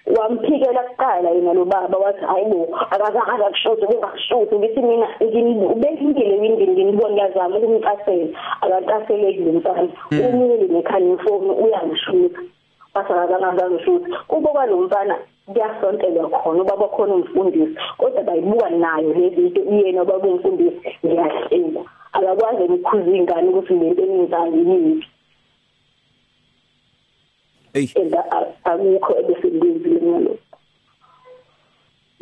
wamphikela 0.07 0.83
kuqala 0.83 1.31
yena 1.31 1.55
lo 1.55 1.65
baba 1.65 1.99
wathi 1.99 2.25
hayibo 2.25 2.69
akazange 2.91 3.45
akushothi 3.45 3.87
kungakushothi 3.87 4.55
ngithi 4.57 4.81
mina 4.83 5.09
ngibekile 5.21 6.41
windini 6.41 6.73
nginibona 6.73 7.15
ngiyazama 7.15 7.57
ukumcasela 7.57 8.29
akaqaseleki 8.61 9.41
lo 9.41 9.53
mntana 9.53 9.89
umile 10.11 10.67
nekhanya 10.69 11.15
ifoni 11.15 11.51
uyangishutha 11.65 12.41
basakazangazazi 12.95 13.79
futhi 13.79 14.13
kubo 14.29 14.49
kwalomfana 14.49 15.17
kuyasontelwa 15.47 16.31
khona 16.31 16.63
ubaba 16.63 16.89
khona 16.89 17.15
umfundisi 17.15 17.77
kodwa 17.99 18.23
bayibuka 18.23 18.71
nayo 18.71 19.13
le 19.15 19.31
zinto 19.35 19.61
uyena 19.61 20.03
ubaba 20.03 20.29
umfundisi 20.29 20.79
ngiyahleka 21.05 21.83
akakwazi 22.13 22.63
ukukhuza 22.63 23.11
ingane 23.17 23.49
ukuthi 23.49 23.75
lento 23.75 24.03
enenzayo 24.03 24.57
yini 24.69 25.07
Ey 27.75 27.89
akukho 28.65 29.13
ebesengenzile 29.21 30.01
ngalokho 30.03 30.54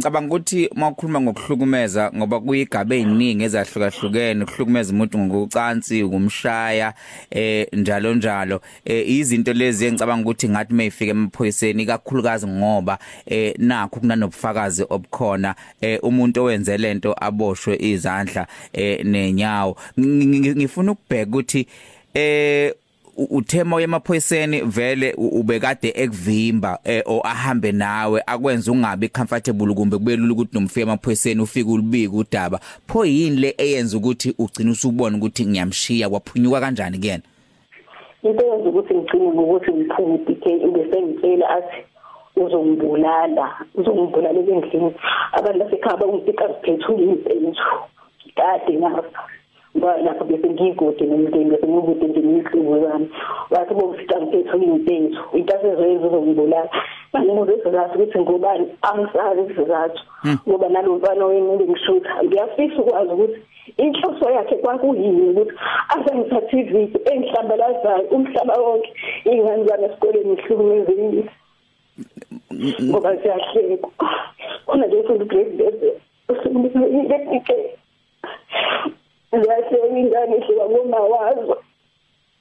Ngicabanga 0.02 0.34
ukuthi 0.34 0.70
mawukhuluma 0.74 1.20
ngokuhlukumeza 1.20 2.10
ngoba 2.16 2.40
kuyigaba 2.40 2.94
eziningi 2.96 3.44
ezahlukahlukene 3.44 4.42
ukuhlukumeza 4.44 4.90
umuntu 4.92 5.18
ngokucansi 5.18 6.02
ukumshaya 6.02 6.94
eh 7.30 7.68
njalo 7.72 8.14
njalo. 8.14 8.60
Eh 8.84 9.08
izinto 9.08 9.52
lezi 9.52 9.86
engicabanga 9.86 10.22
ukuthi 10.26 10.48
ngathi 10.48 10.74
mayifika 10.74 11.10
emaphoyiseni 11.10 11.86
kakhulukazi 11.86 12.46
ngoba 12.46 12.98
eh 13.26 13.54
nakho 13.58 14.00
kunanobufakazi 14.00 14.82
obukhona 14.90 15.54
eh 15.80 15.98
umuntu 16.02 16.40
owenze 16.42 16.76
lento 16.76 17.14
aboshwe 17.20 17.78
izandla 17.78 18.46
eh 18.72 19.04
nenyawo 19.04 19.76
ngifuna 19.98 20.92
ukubheka 20.92 21.30
ukuthi 21.30 21.66
eh 22.14 22.74
uthema 23.16 23.80
yemaphoyiseni 23.80 24.60
vele 24.60 25.14
ubekade 25.18 25.92
ekuvimba 25.96 26.78
eh 26.84 27.02
o 27.06 27.20
ahambe 27.24 27.72
nawe 27.72 28.22
akwenza 28.26 28.72
ungabi 28.72 29.08
comfortable 29.08 29.74
kumbe 29.74 29.96
kubelula 29.96 30.32
ukuthi 30.32 30.54
nomfika 30.54 30.82
emaphoyiseni 30.82 31.40
ufike 31.40 31.70
ulibika 31.70 32.16
udaba. 32.16 32.60
Pho 32.86 33.04
yini 33.04 33.36
le 33.36 33.54
eyenza 33.58 33.96
ukuthi 33.96 34.34
ugcina 34.38 34.70
usubona 34.70 35.16
ukuthi 35.16 35.46
ngiyamshiya? 35.46 36.08
Kwaphunyuka 36.08 36.60
kanjani 36.60 36.98
kuyena? 36.98 37.22
Into 38.22 38.46
yenza 38.46 38.68
ukuthi 38.68 38.94
ngicine 38.94 39.28
ngokuthi 39.32 39.72
ngiphume 39.72 40.18
DK 40.18 40.44
bese 40.72 41.02
ngitshela 41.02 41.50
athi 41.50 41.76
uzongibulala 42.36 43.56
uzongibulala 43.74 44.40
endlini 44.40 44.94
abantu 45.32 45.58
basekhaya 45.64 45.96
bangipika 45.96 46.44
ngiphethe 46.48 47.02
impethu 47.02 47.78
kade 48.36 48.72
ngapha. 48.78 49.22
Lapho 49.74 50.24
bese 50.24 50.48
ngikude 50.50 51.04
nomndeni 51.06 51.50
bese 51.50 51.66
ngikude 51.66 52.06
nje 52.06 52.20
nemihlobo 52.20 52.76
yami 52.76 53.08
wathi 53.50 53.74
bokufica 53.74 54.16
ngiphethe 54.20 54.64
impethu 54.64 55.36
into 55.36 55.54
asezoyenza 55.54 56.06
uzongibulala. 56.06 56.70
Ngimuze 57.18 57.62
sizathu 57.62 57.94
ukuthi 57.94 58.18
ngubani? 58.20 58.66
Angisazi 58.82 59.40
isizathu. 59.52 60.02
Ngoba 60.48 60.68
nalomfana 60.68 61.26
wenu 61.26 61.52
ngishutha 61.60 62.24
ngiyafisa 62.24 62.82
ukwazi 62.82 63.12
ukuthi 63.12 63.40
inhloso 63.76 64.30
yakhe 64.30 64.56
kwakuyini 64.56 65.22
ukuthi 65.30 65.54
azengithathe 65.94 66.56
ividiyo 66.60 67.00
engihlambalazayo 67.12 68.04
umhlaba 68.16 68.54
wonke 68.64 68.90
ingane 69.24 69.64
zami 69.64 69.84
esikoleni 69.84 70.32
ihlukumezekile 70.34 71.22
ngoba 72.88 73.16
siyahlekwa 73.20 73.90
khona 74.66 74.86
nje 74.86 75.02
futhi 75.06 75.24
grade 75.30 75.52
bese 75.58 75.88
usukumezekile 76.32 77.76
Ziyahleka 79.32 79.86
ingane 79.88 80.36
ihluka 80.36 80.64
ngoma 80.68 81.00
wazo. 81.12 81.56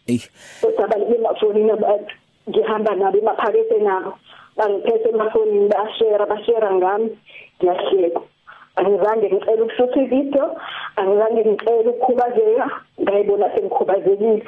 Eh 0.07 0.21
Kodwa 0.61 0.83
abantu 0.85 1.05
bemafonini 1.11 1.71
abantu 1.71 2.13
ngihamba 2.49 2.91
nabo 2.95 3.17
emaphakethe 3.17 3.77
nabo. 3.79 4.11
Bangiphethe 4.57 5.09
emafonini 5.09 5.69
bashare 5.71 6.25
bashare 6.31 6.69
ngami 6.75 7.09
ngiyahleka. 7.59 8.21
Angizange 8.75 9.27
ngicela 9.31 9.63
ukushutha 9.63 9.99
ivideo, 10.01 10.47
angizange 10.95 11.41
ngicela 11.45 11.89
ukukhubazeka, 11.91 12.65
ngayibona 13.01 13.47
sengikhubazekile. 13.53 14.43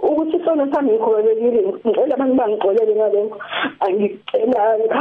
Ukuthi 0.00 0.36
sona 0.44 0.64
sami 0.72 0.90
ngikhubazekile, 0.92 1.60
ngicela 1.84 2.14
abantu 2.14 2.34
bangixolele 2.40 2.94
ngalokho. 2.96 3.38
Angicelanga. 3.84 5.00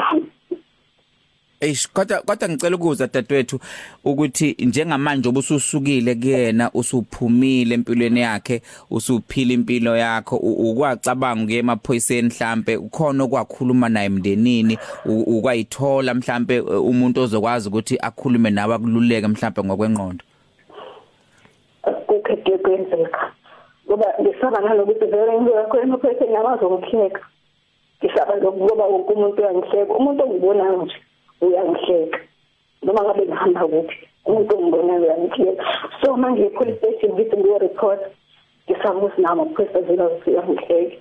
Eish 1.66 1.88
kodwa 1.94 2.22
kodwa 2.22 2.50
ngicela 2.50 2.76
ukuza 2.76 3.08
dadwethu 3.08 3.60
ukuthi 4.04 4.56
njengamanje 4.60 5.30
obususukile 5.30 6.16
kuyena 6.16 6.70
usuphumile 6.74 7.76
empilweni 7.76 8.20
yakhe 8.20 8.62
usuphila 8.92 9.54
impilo 9.54 9.98
yakho 9.98 10.36
ukwacabanga 10.38 11.44
ukuye 11.44 11.60
emaphoyiseni 11.60 12.28
mhlambe 12.28 12.78
ukhona 12.78 13.24
okwakhuluma 13.24 13.90
naye 13.90 14.06
emndenini 14.06 14.78
ukwayithola 15.06 16.14
mhlambe 16.14 16.60
umuntu 16.60 17.22
ozokwazi 17.22 17.70
ukuthi 17.70 17.98
akhulume 18.02 18.50
nawe 18.50 18.76
akululeke 18.76 19.28
mhlambe 19.28 19.64
ngokwengqondo? 19.64 20.24
Kukhethe 22.08 22.58
kwenzeka 22.58 23.32
ngoba 23.88 24.06
ngisaba 24.22 24.62
ngalokuthi 24.62 25.06
vele 25.06 25.42
ngiyakho 25.42 25.78
emaphoyiseni 25.82 26.34
nabazongihleka 26.34 27.22
ngisaba 28.04 28.38
ngoba 28.38 28.86
wonke 28.86 29.14
umuntu 29.14 29.42
uyangihleka 29.42 29.94
umuntu 29.94 30.24
ongibonayo 30.24 30.84
nje. 30.84 31.05
Uyangihleka 31.42 32.20
noma 32.84 33.02
ngabe 33.04 33.24
ngihamba 33.26 33.68
kuphi 33.68 33.98
umuntu 34.26 34.52
ongibona 34.58 34.94
uyangihleka 34.94 35.64
so 36.02 36.18
manje 36.18 36.46
i-police 36.46 36.78
station 36.78 37.12
ngithi 37.14 37.38
ngiyo 37.38 37.58
report 37.58 38.02
ngisaba 38.66 38.98
ukuthi 38.98 39.22
nami 39.22 39.42
amaphoyisa 39.42 39.82
zela 39.82 40.06
uyangihleka 40.28 40.98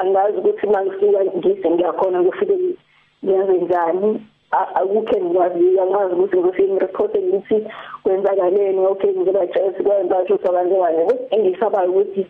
angazi 0.00 0.38
ukuthi 0.38 0.66
mangifika 0.66 1.24
ngise 1.24 1.70
ngiyakhona 1.70 2.22
ngifike 2.22 2.56
ngiyenze 3.24 3.52
njani. 3.52 4.10
Akukho 4.50 5.16
engikwaziyo 5.16 5.82
angazi 5.82 6.14
ukuthi 6.14 6.36
ngifike 6.38 6.72
ngireport 6.72 7.14
ngithi 7.16 7.56
kwenzakaleni 8.02 8.86
okay 8.86 9.12
ngibatshela 9.12 9.70
kwenza 9.72 10.22
ukuthi 10.22 10.48
abantu 10.48 10.80
wani 10.80 11.14
engisabayo 11.34 11.90
ukuthi 11.90 12.22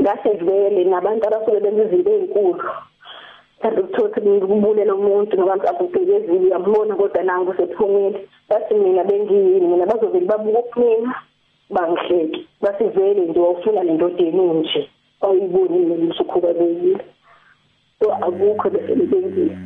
ngasevele 0.00 0.84
nabantu 0.84 1.26
abasuke 1.26 1.60
benza 1.60 1.82
izinto 1.84 2.10
ezinkulu 2.12 2.62
kanti 3.64 3.80
ukuthothi 3.80 4.20
ngikubulela 4.20 4.92
umuntu 4.94 5.32
ngabantu 5.36 5.64
abubhekezile 5.68 6.44
uyambona 6.46 6.92
kodwa 6.96 7.22
nangu 7.22 7.54
sephumile 7.56 8.18
bathi 8.48 8.74
mina 8.74 9.04
bengiyini? 9.08 9.66
Mina 9.66 9.86
bazovele 9.86 10.26
babuka 10.26 10.62
kumina 10.62 11.14
bangihleki 11.70 12.40
basivele 12.62 13.20
nje 13.26 13.40
wawufuna 13.40 13.82
le 13.82 13.92
ndoda 13.92 14.24
eninje 14.24 14.90
awuyiboni 15.20 15.78
mina 15.78 16.10
usukhubazekile 16.12 17.04
so 17.98 18.12
akukho 18.12 18.68
lesenzile 18.68 19.56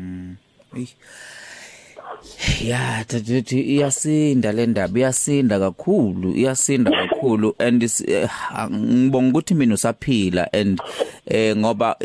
Eyi. 0.76 0.94
Ya 2.64 3.04
thathu 3.04 3.56
iyasinda 3.56 4.52
le 4.52 4.66
ndaba 4.66 4.98
iyasinda 4.98 5.58
kakhulu 5.58 6.34
iyasinda 6.34 6.90
kakhulu 6.90 7.54
and 7.58 7.82
eh, 7.82 8.28
ngibonga 8.70 9.28
ukuthi 9.28 9.54
mina 9.54 9.74
usaphila 9.74 10.52
and 10.52 10.80
eh 11.26 11.56
ngoba 11.56 11.96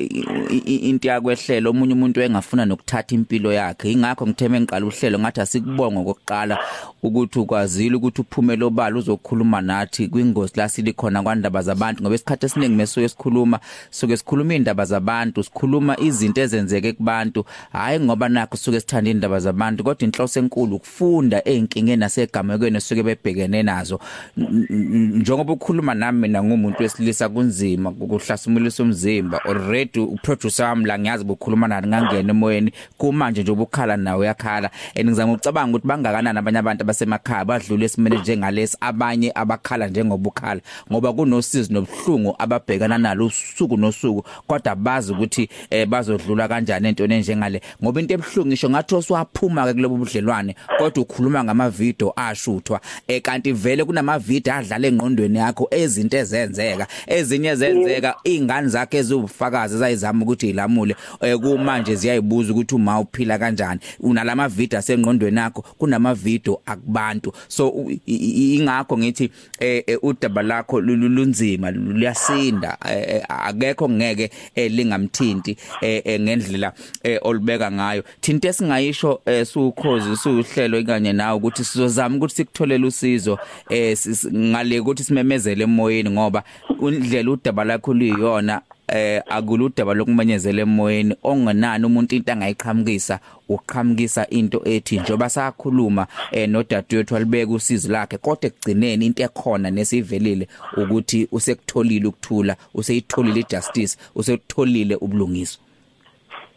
into 0.66 1.08
yakwehlela 1.08 1.70
omunye 1.70 1.94
umuntu 1.94 2.22
engafuna 2.22 2.66
nokuthatha 2.66 3.16
impilo 3.16 3.54
yakhe. 3.54 3.92
Ingakho 3.92 4.28
ngitheme 4.28 4.60
ngiqala 4.60 4.86
uhlelo 4.86 5.20
ngathi 5.20 5.42
asikubonga 5.42 6.00
ngokuqala 6.00 6.58
ukuthi 7.04 7.40
ukwazile 7.40 7.96
ukuthi 7.96 8.22
uphumele 8.22 8.66
obala 8.66 8.98
uzokhuluma 8.98 9.62
nathi 9.62 10.08
kwingozi 10.08 10.54
la 10.56 10.70
silikhona 10.70 11.24
kwandaba 11.24 11.62
zabantu 11.62 12.02
ngoba 12.02 12.16
isikhathi 12.16 12.46
esiningi 12.46 12.76
mesuke 12.76 13.10
sikhuluma 13.10 13.60
suke 13.92 14.18
sikhuluma 14.18 14.56
indaba 14.56 14.86
zabantu 14.86 15.44
sikhuluma 15.44 16.00
izinto 16.00 16.42
ezenzeke 16.42 16.94
kubantu. 16.94 17.46
Hayi 17.72 18.00
ngoba 18.00 18.30
nakho 18.30 18.58
suke 18.58 18.80
sithanda 18.80 19.12
indaba 19.12 19.40
zabantu 19.40 19.84
kodwa 19.84 20.03
inhloso 20.06 20.40
enkulu 20.40 20.76
ukufunda 20.76 21.42
einkingeni 21.46 22.00
nasegamekweni 22.00 22.82
suke 22.82 23.04
bebhekene 23.04 23.64
nazo. 23.64 24.00
Njengoba 24.38 25.54
ukhuluma 25.54 25.94
nami 25.94 26.20
mina 26.20 26.44
ngumuntu 26.44 26.84
wesilisa 26.84 27.30
kunzima 27.30 27.90
ukuhlasumulisa 27.90 28.84
umzimba 28.84 29.46
already 29.46 30.00
uproducer 30.00 30.66
wami 30.66 30.86
la 30.86 31.00
ngiyazi 31.00 31.24
ukukhuluma 31.24 31.68
nathi 31.68 31.88
ngangena 31.88 32.30
emoyeni 32.30 32.72
kumanje 32.98 33.42
nje 33.42 33.52
ubukhala 33.52 33.98
nawe 33.98 34.26
yakhala 34.26 34.70
and 34.96 35.10
ngizama 35.10 35.34
ukucabanga 35.34 35.70
ukuthi 35.70 35.88
bangakanani 35.88 36.40
abanye 36.40 36.58
abantu 36.60 36.84
abasemakhaya 36.84 37.46
badlule 37.46 37.86
esimene 37.86 38.18
njengalesi 38.18 38.78
abanye 38.82 39.32
abakhala 39.36 39.88
njengoba 39.88 40.30
ukhala 40.30 40.62
ngoba 40.92 41.14
kunosizi 41.14 41.74
nobuhlungu 41.74 42.36
ababhekana 42.40 42.98
nalo 42.98 43.26
usuku 43.26 43.78
nosuku 43.78 44.24
kodwa 44.48 44.76
bazi 44.76 45.12
ukuthi 45.12 45.50
eh, 45.70 45.88
bazodlula 45.88 46.48
kanjani 46.48 46.88
entweni 46.88 47.16
enjengale. 47.16 47.62
Ngoba 47.84 48.02
into 48.02 48.14
ebuhlungu 48.14 48.48
ngisho 48.48 48.70
ngathi 48.70 48.96
oswaphuma 48.96 49.66
ke 49.66 49.74
kulobo 49.74 49.93
budlelwane 49.98 50.56
kodwa 50.78 51.04
ukhuluma 51.04 51.44
ngama 51.44 51.70
video 51.70 52.14
ashuthwa 52.16 52.82
eh, 53.08 53.22
kanti 53.22 53.52
vele 53.52 53.84
kunama 53.86 54.20
video 54.20 54.54
adlala 54.54 54.88
engqondweni 54.88 55.38
yakho 55.40 55.68
ezinto 55.72 56.18
ezenzeka 56.18 56.88
ezinye 57.08 57.56
zenzeka 57.56 58.16
ingane 58.24 58.68
zakhe 58.68 58.98
ezubufakazi 58.98 59.78
zayizama 59.78 60.24
ukuthi 60.24 60.50
ilamule 60.50 60.96
eh, 61.22 61.38
kumanje 61.40 61.96
ziyayibuza 61.96 62.52
ukuthi 62.54 62.76
uma 62.76 63.00
uphila 63.00 63.38
kanjani. 63.40 63.80
Unalama 64.00 64.50
video 64.50 64.80
asengqondweni 64.80 65.38
yakho 65.38 65.62
kunama 65.78 66.14
video 66.14 66.62
akubantu. 66.66 67.34
So 67.48 67.70
u- 67.70 67.92
i- 67.92 68.02
i- 68.06 68.56
ingakho 68.56 68.98
ngithi 68.98 69.30
eh, 69.60 69.84
eh, 69.88 69.98
udaba 70.04 70.42
lakho 70.42 70.82
lulu- 70.82 71.10
lunzima 71.10 71.72
luyasinda. 71.72 72.78
Eh, 72.90 73.06
eh, 73.16 73.24
akekho 73.28 73.90
ngeke 73.90 74.32
eh, 74.56 74.72
lingamthinti 74.72 75.58
eh, 75.82 76.02
eh, 76.06 76.20
ngendlela 76.22 76.74
eh, 77.04 77.20
olubeka 77.22 77.72
ngayo. 77.72 78.04
Thinta 78.22 78.48
esingayisho 78.48 79.22
eh, 79.26 79.46
sukhozi 79.84 80.18
suhlelo 80.18 80.84
kanye 80.84 81.14
nawe 81.14 81.38
ukuthi 81.38 81.64
sizozama 81.64 82.16
ukuthi 82.18 82.36
sikutholele 82.36 82.88
usizo 82.88 83.40
eh, 83.70 83.98
ngale 84.34 84.80
ukuthi 84.80 85.04
simemezele 85.04 85.64
emoyeni 85.64 86.10
ngoba 86.10 86.44
indlela 86.82 87.32
udaba 87.32 87.64
lakho 87.64 87.94
luyiyona 87.94 88.62
eh 88.88 89.22
akuludaba 89.30 89.94
lokumenyezela 89.94 90.62
emoyeni. 90.62 91.16
Ongenani 91.24 91.86
umuntu 91.86 92.16
into 92.16 92.32
angayiqhamukisa 92.32 93.20
uqhamukisa 93.50 94.28
into 94.30 94.62
ethi 94.66 95.00
njoba 95.00 95.30
sakhuluma 95.30 96.08
eh 96.32 96.50
nodadewethu 96.50 97.14
walibeka 97.14 97.52
usizo 97.52 97.92
lakhe 97.92 98.18
kodwa 98.18 98.48
ekugcineni 98.48 99.06
into 99.06 99.24
ekhona 99.24 99.72
nesivelile 99.72 100.48
ukuthi 100.78 101.28
usekutholile 101.32 102.08
ukuthula 102.08 102.56
useyitholile 102.74 103.40
ijustice 103.40 103.98
usekutholile 104.16 104.96
ubulungiswa. 104.96 105.64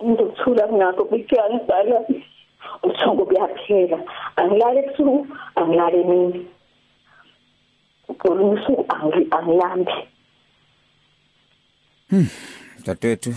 Ngizokuthula 0.04 0.68
ngakho 0.73 1.04
kuthiwa 1.04 1.50
ngibhala 1.50 2.00
uthongo 2.83 3.25
kuyaphela 3.26 3.99
angilali 4.37 4.78
ebusuku 4.78 5.26
angilali 5.56 6.00
emini. 6.00 6.47
Ngolunye 8.11 8.61
usuku 8.61 8.83
angi- 8.88 9.28
angilambi 9.30 9.92
dadewethu 12.87 13.35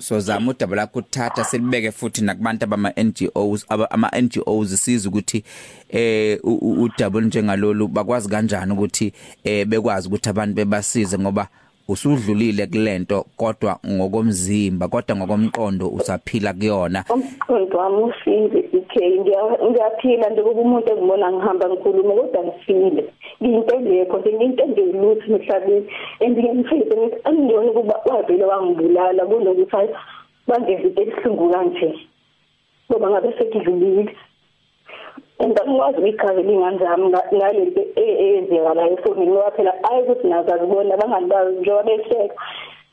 sozama 0.00 0.50
udaba 0.50 0.76
lakho 0.76 0.98
uthatha 0.98 1.44
silibeke 1.44 1.92
futhi 1.92 2.24
nakubantu 2.24 2.64
abama 2.64 2.92
NGOs 2.96 3.66
aba 3.68 3.90
ama 3.90 4.10
NGOs 4.22 4.84
siza 4.84 5.08
ukuthi 5.08 5.44
eh 5.88 6.38
u- 6.42 6.58
u- 6.62 6.82
udaba 6.82 7.20
njengalolu 7.20 7.88
bakwazi 7.88 8.28
kanjani 8.28 8.72
ukuthi 8.72 9.12
eh 9.44 9.66
bekwazi 9.66 10.08
ukuthi 10.08 10.28
abantu 10.28 10.54
bebasize 10.54 11.18
ngoba 11.18 11.48
usudlulile 11.88 12.66
kulento 12.66 13.24
kodwa 13.36 13.78
ngokomzimba 13.86 14.88
kodwa 14.88 15.16
ngokomqondo 15.16 15.88
usaphila 15.88 16.52
kuyona. 16.52 17.04
Umqondo 17.10 17.78
wami 17.78 18.02
ufile 18.02 18.60
ikhe 18.78 19.02
ngiya- 19.20 19.58
ngiyaphila 19.68 20.30
nje 20.30 20.42
kuba 20.42 20.60
umuntu 20.60 20.88
engibona 20.92 21.32
ngihamba 21.32 21.68
ngikhuluma 21.68 22.14
kodwa 22.14 22.40
ngifile 22.44 23.04
ngiyinto 23.42 23.74
engekho 23.76 24.18
nje 24.18 24.32
ngiyinto 24.32 24.62
engelutho 24.64 25.26
emhlabeni 25.36 25.86
and 26.20 26.38
ngiyamfisa 26.38 26.94
ngithi 26.96 27.18
angiyoni 27.24 27.68
ukuba 27.70 27.94
wavele 28.06 28.44
wangibulala 28.44 29.26
kunokuthi 29.26 29.76
into 30.46 31.02
ebuhlungu 31.02 31.50
kanje. 31.50 31.88
Ngoba 32.90 33.10
ngabe 33.10 33.28
sekudlulile. 33.38 34.12
And 35.40 35.58
angikwazi 35.60 35.98
ukuyichazela 35.98 36.50
iy'ngane 36.50 36.78
zami 36.78 37.06
nga- 37.08 37.28
ngalento 37.34 37.82
e- 37.96 38.18
eyenzekalayo 38.24 38.92
efonini 38.92 39.32
ngoba 39.32 39.50
phela 39.56 39.72
ayi 39.90 40.02
ukuthi 40.02 40.26
nazo 40.28 40.54
azibona 40.54 40.94
abangani 40.94 41.26
bazo 41.26 41.50
njengoba 41.50 41.82
behleka. 41.82 42.34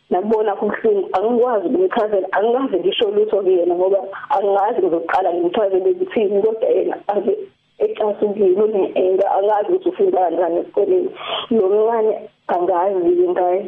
Nakubona 0.09 0.55
kubuhlungu 0.55 1.09
angikwazi 1.15 1.67
ukumchazela 1.67 2.27
angikaze 2.31 2.77
ngisho 2.79 3.11
lutho 3.11 3.37
kuyena 3.41 3.75
ngoba 3.75 3.99
angazi 4.35 4.79
ngizoqala 4.81 5.33
ngimchazele 5.33 5.89
ukuthini 5.91 6.41
kodwa 6.41 6.69
yena 6.69 6.95
ave 7.07 7.33
ecasukile 7.79 8.61
une-enga 8.61 9.31
angazi 9.37 9.69
ukuthi 9.69 9.89
ufunda 9.89 10.19
kanjani 10.19 10.59
esikoleni. 10.59 11.09
Lo 11.51 11.69
mncane 11.69 12.13
angazi 12.47 13.29
ngaye 13.29 13.61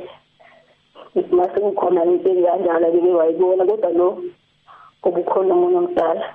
mase 1.32 1.60
kukhona 1.62 2.06
into 2.06 2.30
enganjalo 2.30 2.92
beke 2.92 3.12
wayibona 3.20 3.66
kodwa 3.66 3.90
lo 3.92 4.08
kubukhona 5.02 5.54
umunye 5.56 5.78
omdala. 5.78 6.26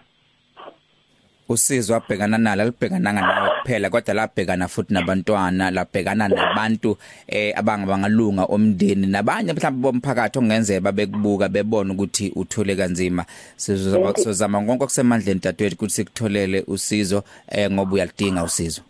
Usizo 1.48 1.96
abhekana 1.96 2.38
nalo 2.38 2.62
alibhekananga 2.62 3.20
nawe 3.20 3.50
kuphela 3.60 3.90
kodwa 3.90 4.14
labhekana 4.14 4.68
futhi 4.68 4.94
nabantwana 4.94 5.70
labhekana 5.70 6.28
nabantu 6.28 6.96
eh 7.28 7.52
abangabangalunga 7.58 8.44
omndeni 8.44 9.06
nabanye 9.06 9.52
mhlawumbe 9.52 9.82
bomphakathi 9.82 10.38
ongenzeka 10.38 10.80
babekubuka 10.80 11.48
bebona 11.48 11.92
ukuthi 11.92 12.32
uthole 12.36 12.76
kanzima. 12.76 13.24
Sizozama 13.56 14.14
sizozama 14.14 14.60
konke 14.60 14.84
okusemandleni 14.84 15.40
dadewethu 15.40 15.76
ukuthi 15.76 15.94
sikutholele 15.94 16.64
usizo 16.66 17.22
eh 17.48 17.70
ngoba 17.70 17.94
uyalidinga 17.94 18.44
usizo. 18.44 18.82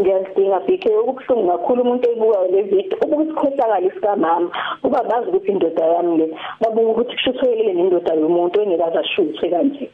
Ngiyalidinga 0.00 0.60
bk 0.60 0.84
okubuhlungu 1.00 1.48
kakhulu 1.48 1.82
umuntu 1.82 2.10
ebukayo 2.10 2.48
le 2.52 2.62
video 2.62 2.98
ukusikhohlakala 3.04 3.80
isikamama 3.80 4.50
kuba 4.82 5.04
bazi 5.04 5.28
ukuthi 5.28 5.52
indoda 5.52 5.84
yami 5.84 6.16
le 6.18 6.26
babuka 6.60 6.90
ukuthi 6.90 7.14
kushuthekile 7.16 7.72
nendoda 7.74 8.14
yomuntu 8.14 8.60
engekaze 8.60 8.98
ashuthe 8.98 9.50
kanje. 9.50 9.90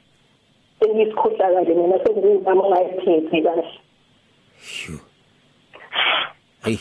Sengiyisikhohlakale 0.81 1.75
mina 1.75 1.99
sengiyimama 2.05 2.63
ongayiphethi 2.63 3.43
kahle. 3.43 3.65
Hey 6.65 6.79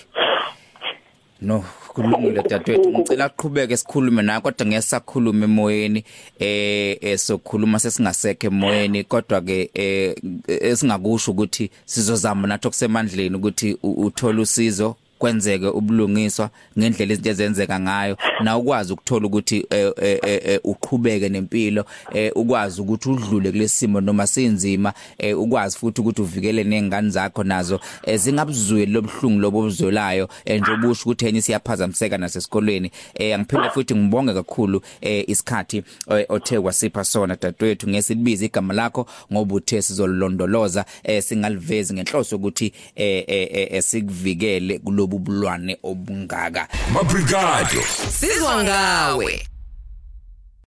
no 1.41 1.63
kulungile 1.93 2.41
dadewethu. 2.43 2.89
Ngicela 2.89 3.25
aqhubeke 3.25 3.77
sikhulume 3.77 4.21
naye 4.21 4.41
kodwa 4.41 4.67
ngesakhuluma 4.67 5.45
emoyeni 5.45 6.03
eh 6.39 6.97
esokhuluma 7.01 7.79
sesingasekho 7.79 8.47
emoyeni 8.47 9.03
kodwa 9.03 9.41
ke 9.41 9.69
eh 9.73 10.15
esingakusho 10.47 11.31
ukuthi 11.31 11.69
sizozama 11.85 12.47
nathi 12.47 12.67
okusemandleni 12.67 13.35
ukuthi 13.35 13.77
u- 13.83 14.05
uthole 14.05 14.41
usizo. 14.41 14.95
Kwenzeke 15.19 15.67
ubulungiswa 15.67 16.49
ngendlela 16.79 17.13
izinto 17.13 17.29
ezenzeka 17.29 17.79
ngayo. 17.79 18.17
Na 18.43 18.57
ukwazi 18.57 18.93
ukuthola 18.93 19.27
ukuthi 19.27 19.65
eh, 19.69 19.91
eh, 20.01 20.19
eh, 20.23 20.59
uqhubeke 20.63 21.29
nempilo 21.29 21.85
ukwazi 22.35 22.81
ukuthi 22.81 23.09
udlule 23.09 23.51
kulesimo 23.51 24.01
noma 24.01 24.27
sinzima 24.27 24.93
ukwazi 25.37 25.77
futhi 25.77 26.01
ukuthi 26.01 26.21
uvikele 26.21 26.63
nezingane 26.63 27.09
zakho 27.09 27.43
nazo 27.43 27.79
zingabuzweli 28.15 28.91
lobhlungu 28.91 29.39
lobuzolayo 29.39 30.29
nje 30.45 30.71
ubusho 30.71 31.01
ukuthi 31.03 31.25
enye 31.25 31.41
siyaphazamiseka 31.41 32.17
nasesikolweni 32.17 32.91
angiphinde 33.33 33.69
futhi 33.69 33.95
ngibonge 33.95 34.33
kakhulu 34.33 34.81
isikhathi 35.01 35.83
othe 36.29 36.57
wasipha 36.57 37.03
sona 37.03 37.37
dadewethu 37.41 37.89
ngesilibiza 37.89 38.45
igama 38.45 38.73
lakho 38.73 39.07
ngoba 39.33 39.55
uthe 39.55 39.81
sizolondoloza 39.81 40.85
singalivezi 41.21 41.93
ngenhloso 41.93 42.35
ukuthi 42.35 42.73
sikuvikele 43.79 44.79
kulobu 44.79 45.04
bulwane 45.07 45.77
obungaka. 45.83 46.67
Mabrigado. 46.93 47.81
Sizwa 48.09 48.63
ngawe. 48.63 49.47